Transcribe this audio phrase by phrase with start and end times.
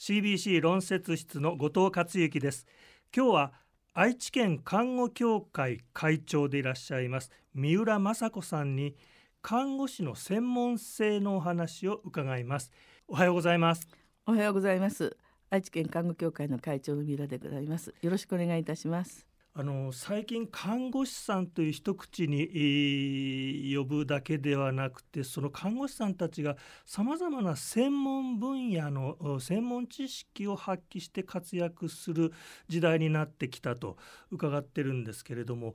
[0.00, 2.66] CBC 論説室の後藤克之です。
[3.14, 3.52] 今日は
[3.92, 8.96] 愛知県看護協会会長でいらっしゃいます三浦雅子さんに
[9.42, 12.72] 看護師の専門性のお話を伺います。
[13.08, 13.86] おはようございます。
[14.24, 15.18] おはようございます。
[15.50, 17.92] 愛知県看護協会の会長の三浦でございます。
[18.00, 19.29] よろしくお願いいたします。
[19.52, 26.56] あの最近看護師さんという一口に、呼ぶだけではなくてその看護師さんたちが
[26.86, 32.32] さまざまな専門分野の専門知識を発揮して活躍する
[32.68, 33.96] 時代になってきたと
[34.30, 35.74] 伺ってるんですけれども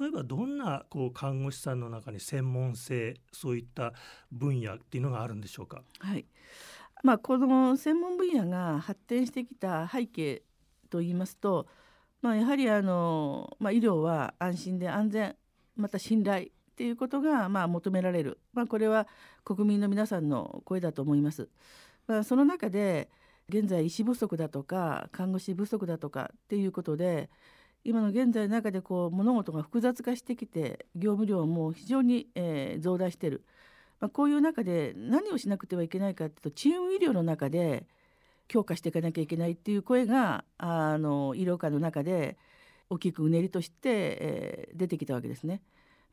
[0.00, 3.92] 例えばどんなこう看護師さんの中に専門性そういった
[4.32, 5.82] 分野っていうのがあるんでしょうか？
[6.00, 6.26] はい
[7.04, 10.42] まあ、この専門分野が発展してきた背景
[10.90, 11.66] といいますと
[12.22, 15.36] まあ、やはりあの、まあ、医療は安心で安全
[15.76, 19.06] また信頼っていうことがまあ求められる、まあ、これは
[19.44, 21.48] 国民の皆さんの声だと思います。
[22.06, 23.10] まあ、その中で
[23.48, 27.28] 現在医師不足だとか看護師不足だとかっていうことで
[27.84, 33.44] 今の現在の中でこう物事が複雑化してきて業務量も非常に、えー、増大している、
[34.00, 37.86] まあ、こういう中で何をしなくてはいけないかというとチーム医療の中で
[38.48, 42.36] 強化していかなきゃいけないっていう声があの医療界の中で
[42.90, 45.62] 大きくうねりとして、えー、出てきたわけですね。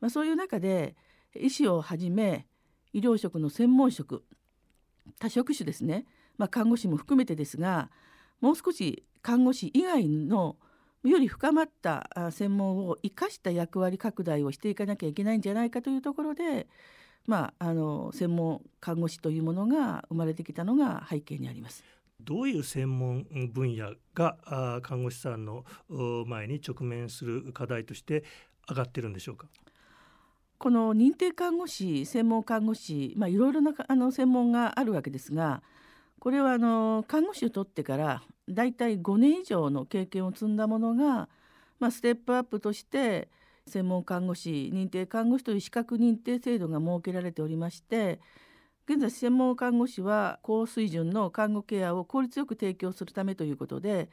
[0.00, 0.96] まあ、そういう中で
[1.34, 2.46] 医師をはじめ
[2.92, 4.24] 医療職の専門職
[5.18, 6.06] 多職種ですね、
[6.38, 7.90] まあ、看護師も含めてですが
[8.40, 10.56] もう少し看護師以外の
[11.02, 16.66] より深まった専門を生かした役割拡大をしていかなきゃいけないんじゃないかというところで、
[17.26, 21.84] まあ、あの専門看護師というものが生まれてきたのが背景にあります。
[22.24, 25.64] どういう専門分野が看護師さんの
[26.26, 28.24] 前に直面する課題として
[28.68, 29.48] 上がってるんでしょうか？
[30.58, 35.62] この認定看護師専門看護師、ま、いろいろなあの専門があるわけですが
[36.18, 41.30] これはあの看護師を取ってからだいたい5年以上の経験を積んだものが、
[41.78, 43.30] まあ、ステップアップとして
[43.66, 48.20] 専門看護師認定看護師という資格認定制度が設けられておりまして
[48.90, 54.10] 現在専門看護師は高水準の看護ケアを効率よく提供するためということで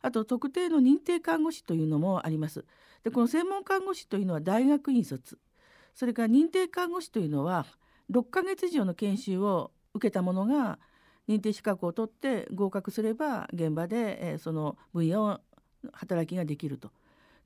[0.00, 2.64] あと特定の認定看護師というのもあります。
[3.02, 5.38] でこの専門看護師というのは大学院卒
[5.94, 7.66] それから認定看護師というのは
[8.10, 10.78] 6ヶ月以上の研修を受けたものが
[11.28, 15.38] 認定資格を取って合格すれば現場で、えー、その分野を
[15.92, 16.92] 働きができると。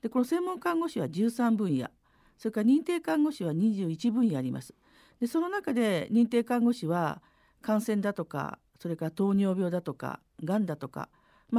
[0.00, 1.88] でこの専門看護師は13分野
[2.36, 4.74] それから認定看護師は21分野あります。
[5.20, 7.22] でその中で認定看護師は
[7.60, 11.08] 感染だとかそれから糖尿病だとかがんだとか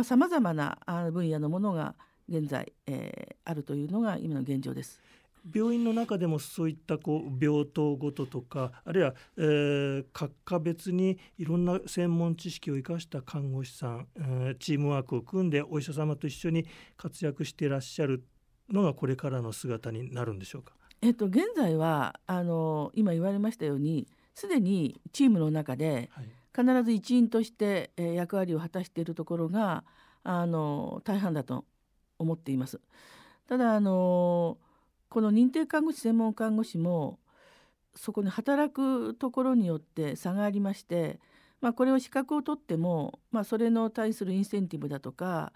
[0.03, 0.77] さまざ、まな
[1.11, 1.95] 分野のものが
[2.29, 5.01] 現在、えー、あるというのが今の現状です。
[5.53, 16.67] 病院の中でもそういったこう病棟ごととかあるいは、えー、各科別にいろんな専門知識を生かした看護師さん、えー、チームワークを組んでお医者様と一緒に
[16.97, 18.25] 活躍していらっしゃる
[18.69, 20.73] のがこれからの姿になるんでしょうか？
[21.01, 26.09] えっと、現在はあの今言われましたようにすでにチームの中で
[26.55, 29.83] 必ず一員として、え役割を果たしているところが
[30.23, 31.65] あの大半だと
[32.17, 32.79] 思っています。
[33.47, 34.57] ただあの
[35.09, 37.19] この認定看護師専門看護師も
[37.95, 41.19] そこに働くところによって差がありまして、
[41.61, 45.51] まあ、これを資格を取っても、まあ、それの対するインセンティブだとか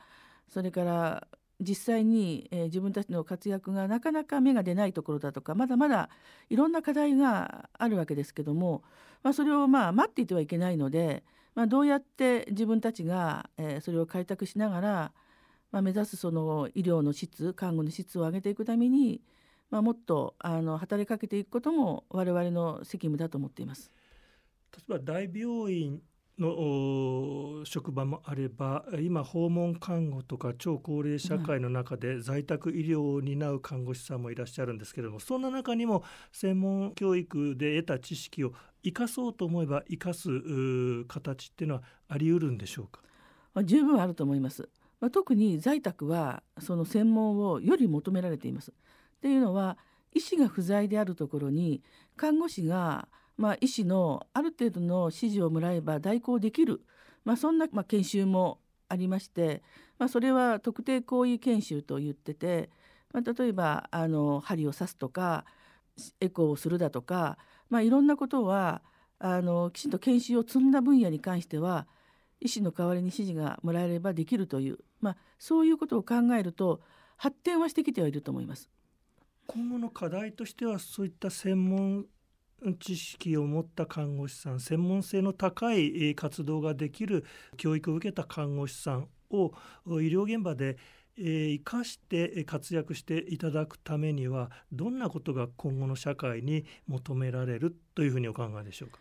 [0.50, 1.28] それから
[1.59, 6.09] 実際に、えー、自分たちの活躍がなかなか芽が出ないところだとかまだまだ
[6.50, 8.84] いろんな課題があるわけですけども、
[9.22, 11.24] まあ、それをまあ待っていてはいけないので、
[11.56, 15.12] まあ、どうやって自分たちが、えー、それを開拓しながら、
[15.72, 19.22] まあ、目指すその医療の質看護の質を上げていくために、
[19.69, 23.92] まあ、もっとあの働きかけていくことも我々の責務だと思っています。
[24.90, 26.02] 例えば大病院
[26.39, 40.29] の職場もあれば今訪問看護とか超高齢社会の中で在宅医療を担う看護師さんもいらっしゃるんですけれどもそんな中にも専門教育で得た知識を生かそうと思えば生かす
[41.05, 43.01] 形っていうのはあり得るんでしょうか？
[43.63, 44.68] 十分あると思います。
[45.00, 48.71] まあ、特に在宅はその専門をより求められています。
[48.71, 48.74] っ
[49.21, 49.77] ていうのは
[50.13, 51.83] 医師が不在であるところに
[52.15, 53.07] 看護師が
[53.38, 56.81] まあ、医師のある程度の指示をもらえば代行できる、
[57.25, 58.59] まあ、そんな、まあ、研修も
[58.89, 59.63] ありまして、
[59.97, 62.69] まあ、それは特定行為研修と言ってて、
[63.12, 65.45] まあ、例えばあの針を刺すとか
[66.19, 67.38] エコーをするだとか、
[67.69, 68.81] まあ、いろんなことは
[69.19, 71.88] あのきちんと研修を積んだ分野に関しては
[72.41, 76.81] 医師の代わりに指示がもらえればできるという、まあ、そういうことを考えると
[77.15, 78.69] 発展はしてきてはいると思います。
[79.47, 82.06] 今後の課題としてはそういった専門
[82.80, 87.25] 知識を持った看護師さん専門性の高い活動ができる
[87.57, 89.54] 教育を受けた看護師さんを
[89.86, 90.77] 医療現場で
[91.18, 97.75] 生かして活躍していただくためにはどんなことが今後の社会に求められる？
[97.94, 99.00] というふうにお考えでしょうか。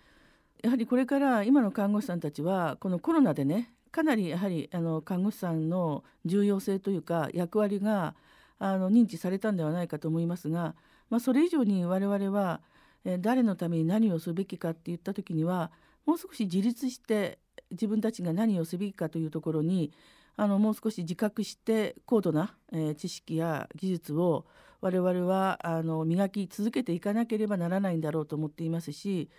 [0.62, 8.14] やはりこれから今の看護師さんたちはこのコロナでねかなりやはりあの看護師さんの重要性というか役割が
[8.58, 10.74] あの認知されたんではないかと思いますが、
[11.10, 12.60] まあ、それ以上に我々は
[13.20, 15.70] 誰のために何をすべきかって言った時には
[16.06, 17.38] もう少し自立して
[17.70, 19.92] 自分たちが何をすべきかというところに
[20.36, 24.46] あのもう少し自覚して高度な、え、知識や技術を
[24.80, 29.30] 我々はあの磨き続けていかなければならないんだろうと思っていますし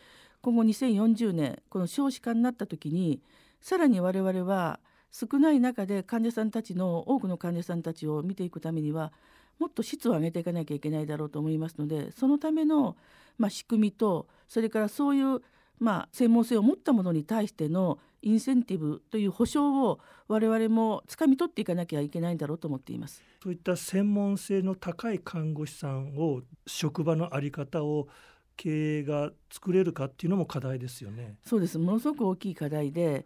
[0.41, 3.21] 今後2040年この少子化になった時に
[3.59, 4.79] さらに我々は
[5.11, 9.11] 少ない中で患者さんたちの多くの患者さんたちを見ていくためには
[9.59, 12.95] もっと質を上げていかなきゃいけないだろうと思いますのでそのための、
[13.37, 15.41] まあ、仕組みとそれからそういう
[15.79, 28.07] まあ、専門性を持ったものに対してのインセンティブという保証を我々も掴み取っていかなきゃいけないんだろうと思っていますそういった専門性の高い看護師さんを職場の在り方を
[28.55, 31.35] 経営が作れるかっていうのも課題ですよね。
[31.43, 33.25] そうですものすごく大きい課題で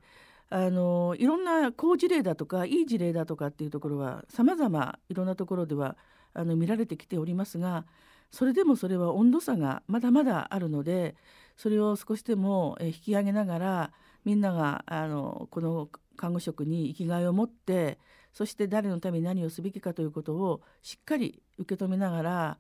[0.49, 5.97] あのいろんな好事例だとかいい事例だとかっていうところはさまざまいろんなところでは
[6.33, 7.85] あの見られてきておりますが
[8.31, 11.15] それでもそれは温度差がまだまだあるので
[11.55, 13.91] それを少しでも引き上げながら
[14.25, 17.97] みんながあのこの看護職に生きがいを持って
[18.33, 22.57] そして誰のために何をすべきかということをしっかり受け止めながら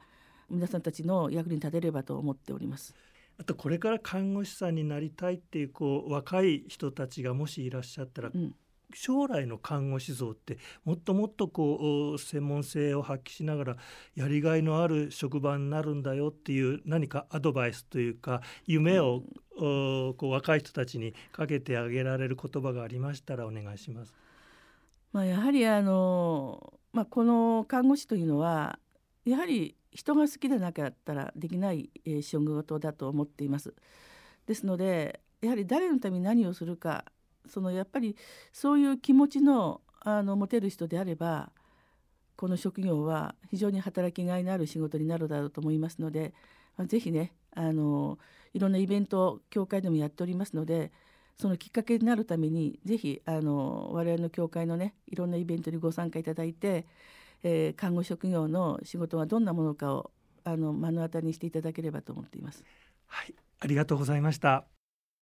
[0.49, 2.95] 皆さんたちの役に立てればと思っております。
[3.39, 8.55] あとこれから看護師さんになりたいっていうこう若い人たちがもしいらっしゃったら、うん、
[8.93, 13.77] 将来の看護師像ってもっともっとこう専門性を発揮しながら
[14.15, 19.23] やりがいのある職場になるんだよっていう何かアドバイスというか夢を、
[19.57, 24.13] こう若い人たちにかけてあげられる言葉がありましたらお願いします。
[25.11, 28.77] まあ、やはりあの、まあ、この看護師というのは
[29.25, 33.73] やはり人が好きでなかったらできない、え仕事だと思っています。
[34.45, 37.05] ですのでやはり誰のために何をするか
[37.47, 38.15] そのやっぱり
[38.51, 41.51] そういう気持ちのあの持てる人であれば
[42.37, 46.33] この職業は非常に働きがいのある仕事になるだろうと思いますので、
[46.77, 48.17] まあ、ぜひねあの
[48.53, 50.91] いろんなイベント協会でもやっておりますので
[51.35, 56.85] そのきっかけになるためにぜひあの我々の協会のねいろんなイベントにご参加いただいて、
[57.43, 60.11] えー、看護職業の仕事はどんなものかを
[60.43, 62.63] あの目の当たりにしていただければと思っています。
[63.07, 64.76] はい、ありがとうございました。